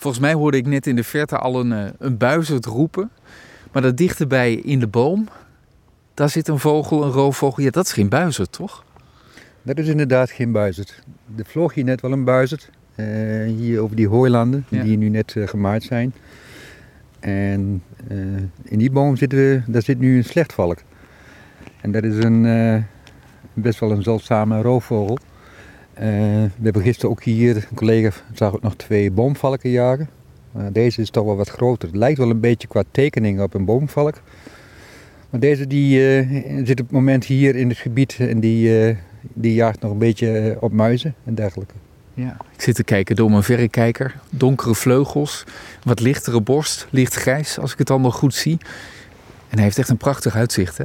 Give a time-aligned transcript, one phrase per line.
[0.00, 3.10] Volgens mij hoorde ik net in de verte al een, eh, een buizerd roepen.
[3.72, 5.28] Maar dat dichterbij in de boom,
[6.14, 7.62] daar zit een vogel, een roofvogel.
[7.62, 8.84] Ja, dat is geen buizerd, toch?
[9.62, 11.02] Dat is inderdaad geen buizerd.
[11.36, 12.70] Er vloog hier net wel een buizerd.
[12.94, 13.06] eh,
[13.46, 14.82] hier over die hooilanden, Ja.
[14.82, 16.14] die nu net eh, gemaaid zijn.
[17.20, 17.82] En
[18.62, 20.78] in die boom zitten we, daar zit nu een slechtvalk.
[21.80, 22.84] En dat is een,
[23.52, 25.18] best wel een zeldzame roofvogel.
[26.00, 30.08] Eh, we hebben gisteren ook hier, een collega zag ook nog twee boomvalken jagen.
[30.52, 31.88] Maar deze is toch wel wat groter.
[31.88, 34.14] Het lijkt wel een beetje qua tekening op een boomvalk.
[35.30, 36.28] Maar deze die, eh,
[36.64, 39.98] zit op het moment hier in het gebied en die, eh, die jaagt nog een
[39.98, 41.74] beetje op muizen en dergelijke.
[42.14, 42.36] Ja.
[42.54, 44.20] Ik zit te kijken door mijn verrekijker.
[44.30, 45.44] Donkere vleugels,
[45.82, 48.58] wat lichtere borst, lichtgrijs als ik het allemaal goed zie.
[49.48, 50.84] En hij heeft echt een prachtig uitzicht, hè?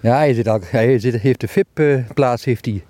[0.00, 2.44] Ja, hij, zit al, hij zit, heeft de VIP-plaats.
[2.44, 2.82] heeft hij.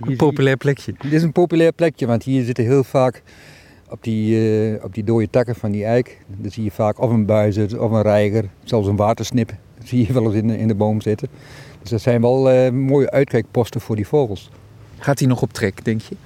[0.00, 0.94] Een populair plekje.
[0.98, 3.22] Dit is een populair plekje, want hier zitten heel vaak
[3.90, 6.18] op die, eh, op die dode takken van die eik.
[6.26, 9.54] Dan zie je vaak of een buizerd of een reiger, zelfs een watersnip.
[9.78, 11.28] Dat zie je wel eens in de, in de boom zitten.
[11.80, 14.50] Dus dat zijn wel eh, mooie uitkijkposten voor die vogels.
[14.98, 16.16] Gaat hij nog op trek, denk je?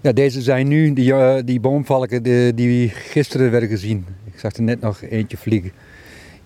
[0.00, 2.22] Ja, deze zijn nu, die, eh, die boomvalken
[2.54, 4.06] die gisteren werden gezien.
[4.24, 5.72] Ik zag er net nog eentje vliegen.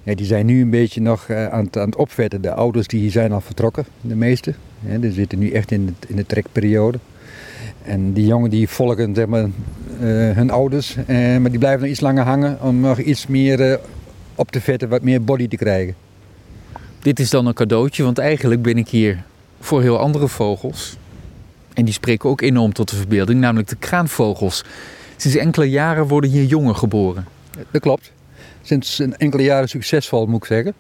[0.05, 2.43] Ja, die zijn nu een beetje nog eh, aan, het, aan het opvetten.
[2.43, 4.55] De ouders die zijn al vertrokken, de meeste.
[4.81, 6.99] Ja, die zitten nu echt in, het, in de trekperiode.
[7.83, 9.51] En die jongen die volgen zeg maar, eh,
[10.37, 13.81] hun ouders, eh, maar die blijven nog iets langer hangen om nog iets meer
[14.35, 15.95] op te vetten, wat meer body te krijgen.
[16.99, 19.23] Dit is dan een cadeautje, want eigenlijk ben ik hier
[19.61, 20.97] voor heel andere vogels.
[21.75, 24.65] En die spreken ook enorm tot de verbeelding, namelijk de kraanvogels.
[25.17, 27.25] Sinds enkele jaren worden hier jongen geboren.
[27.71, 28.13] Dat klopt.
[28.63, 30.75] Sinds een enkele jaren succesvol, moet ik zeggen.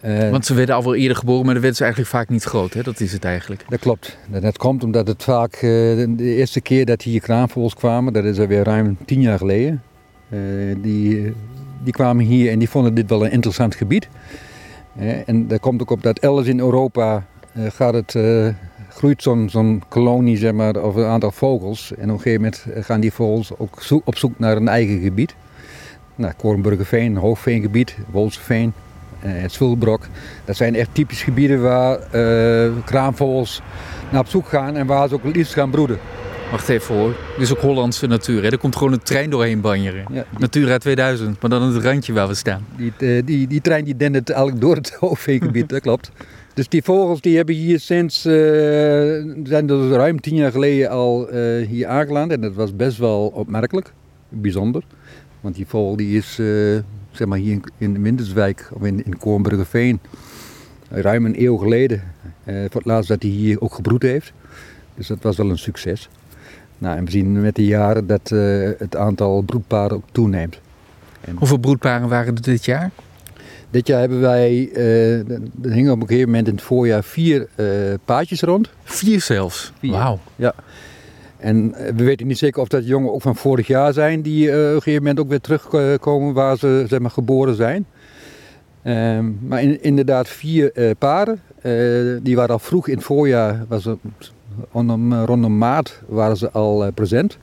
[0.00, 2.44] Eh, Want ze werden al wel eerder geboren, maar dan werden ze eigenlijk vaak niet
[2.44, 2.72] groot.
[2.74, 2.82] Hè?
[2.82, 3.64] Dat is het eigenlijk.
[3.68, 4.18] Dat klopt.
[4.40, 8.38] Dat komt omdat het vaak eh, de eerste keer dat hier kraanvogels kwamen, dat is
[8.38, 9.82] alweer ruim tien jaar geleden.
[10.28, 10.38] eh,
[10.82, 11.32] die,
[11.82, 14.08] die kwamen hier en die vonden dit wel een interessant gebied.
[15.26, 18.16] En dat komt ook op dat elders in Europa gaat het,
[18.88, 21.92] groeit zo'n zo'n kolonie zeg maar, of een aantal vogels.
[21.98, 25.34] En op een gegeven moment gaan die vogels ook op zoek naar een eigen gebied.
[26.20, 28.72] Nou, Korenburgerveen, Hoogveengebied, Wolseveen,
[29.20, 30.06] eh, het Zwulbrok.
[30.44, 33.62] Dat zijn echt typisch gebieden waar eh, kraanvogels
[34.10, 35.98] naar op zoek gaan en waar ze ook het liefst gaan broeden.
[36.50, 37.14] Wacht even hoor.
[37.36, 38.42] Dit is ook Hollandse natuur.
[38.42, 38.48] Hè?
[38.50, 40.04] Er komt gewoon een trein doorheen banjeren.
[40.12, 42.66] Ja, die, Natura 2000, maar dan het randje waar we staan.
[42.76, 46.10] die, eh, die, die trein die dendert eigenlijk door het Hoogveengebied, dat klopt.
[46.54, 48.32] Dus die vogels die hebben hier sinds, eh,
[49.44, 51.28] zijn dus ruim tien jaar geleden al
[51.68, 52.32] hier aangeland.
[52.32, 53.92] En dat was best wel opmerkelijk,
[54.28, 54.82] bijzonder.
[55.40, 56.46] Want die vogel die is, eh,
[57.10, 60.00] zeg maar hier in, in Winterswijk, of in, in Koornburgerveen,
[60.88, 62.02] ruim een eeuw geleden.
[62.44, 64.32] eh, voor het laatst dat hij hier ook gebroed heeft.
[64.94, 66.08] Dus dat was wel een succes.
[66.78, 70.58] Nou, en we zien met de jaren dat eh, het aantal broedparen ook toeneemt.
[71.34, 72.90] Hoeveel broedparen waren er dit jaar?
[73.70, 74.70] Dit jaar hebben wij,
[75.62, 77.48] er hingen op een gegeven moment in het voorjaar vier
[78.04, 78.70] paadjes rond.
[78.84, 79.72] Vier zelfs.
[79.80, 80.18] Wauw.
[81.40, 84.50] En eh, we weten niet zeker of dat jongen ook van vorig jaar zijn, die
[84.50, 87.86] eh, op een gegeven moment ook weer terugkomen waar ze zeg maar, geboren zijn.
[88.82, 91.40] Ehm, maar in- inderdaad vier eh, paren.
[92.22, 93.88] Die waren al vroeg in het voorjaar, was
[94.72, 97.38] rondom, rondom maart waren ze al present.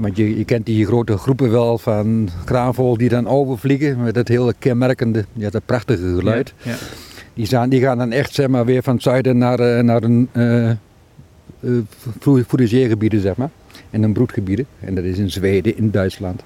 [0.00, 4.28] Want je, je kent die grote groepen wel van kraanvogels die dan overvliegen met dat
[4.28, 6.54] hele kenmerkende, ja, dat prachtige geluid.
[6.62, 6.74] Ja.
[7.34, 10.28] Die, zijn, die gaan dan echt zeg maar, weer van het zuiden naar, naar een
[10.32, 10.70] uh,
[12.46, 13.50] fourageergebieden, zeg maar.
[13.90, 14.66] En een broedgebieden.
[14.80, 16.42] En dat is in Zweden, in Duitsland.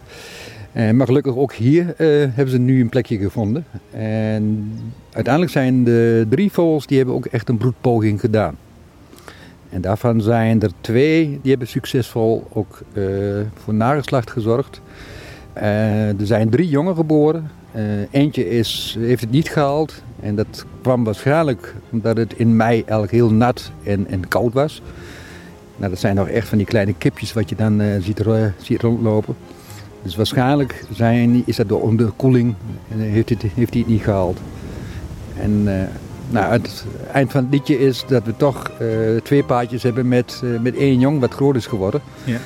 [0.73, 3.65] Eh, maar gelukkig ook hier eh, hebben ze nu een plekje gevonden.
[3.91, 4.73] En
[5.13, 8.57] uiteindelijk zijn de drie vogels, die hebben ook echt een broedpoging gedaan.
[9.71, 13.05] En daarvan zijn er twee, die hebben succesvol ook eh,
[13.55, 14.81] voor nageslacht gezorgd.
[15.53, 17.51] Eh, er zijn drie jongen geboren.
[17.73, 20.03] Eh, eentje is, heeft het niet gehaald.
[20.21, 24.83] En dat kwam waarschijnlijk omdat het in mei eigenlijk heel nat en, en koud was.
[25.79, 28.25] Nou, dat zijn nog echt van die kleine kipjes wat je dan eh, ziet,
[28.63, 29.37] ziet rondlopen.
[30.03, 32.55] Dus waarschijnlijk zijn, is dat door onderkoeling
[32.89, 34.39] en heeft, het, heeft hij het niet gehaald.
[35.41, 35.89] En eh,
[36.31, 38.87] nou, het eind van het liedje is dat we toch eh,
[39.23, 42.01] twee paardjes hebben met, eh, met één jong wat groot is geworden.
[42.25, 42.39] Ja.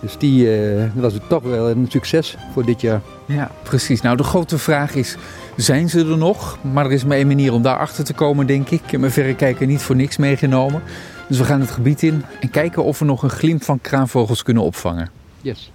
[0.00, 3.00] Dus die eh, was het toch wel een succes voor dit jaar.
[3.26, 4.00] Ja, precies.
[4.00, 5.16] Nou, de grote vraag is,
[5.56, 6.58] zijn ze er nog?
[6.72, 8.82] Maar er is maar één manier om daarachter te komen, denk ik.
[8.84, 10.82] Ik heb mijn verrekijker niet voor niks meegenomen.
[11.30, 14.42] Dus we gaan het gebied in en kijken of we nog een glimp van kraanvogels
[14.42, 15.10] kunnen opvangen.
[15.40, 15.72] Yes.